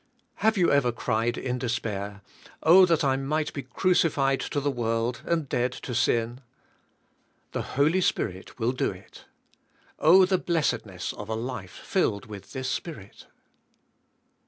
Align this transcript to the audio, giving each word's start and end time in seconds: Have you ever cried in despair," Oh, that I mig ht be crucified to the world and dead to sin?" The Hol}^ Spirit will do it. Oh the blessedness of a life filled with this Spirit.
Have 0.37 0.57
you 0.57 0.71
ever 0.71 0.91
cried 0.91 1.37
in 1.37 1.59
despair," 1.59 2.21
Oh, 2.63 2.87
that 2.87 3.03
I 3.03 3.15
mig 3.17 3.49
ht 3.49 3.53
be 3.53 3.61
crucified 3.61 4.39
to 4.39 4.59
the 4.59 4.71
world 4.71 5.21
and 5.25 5.47
dead 5.47 5.71
to 5.73 5.93
sin?" 5.93 6.39
The 7.51 7.61
Hol}^ 7.77 8.01
Spirit 8.01 8.57
will 8.57 8.71
do 8.71 8.89
it. 8.89 9.25
Oh 9.99 10.25
the 10.25 10.39
blessedness 10.39 11.13
of 11.13 11.29
a 11.29 11.35
life 11.35 11.83
filled 11.85 12.25
with 12.25 12.51
this 12.51 12.67
Spirit. 12.67 13.27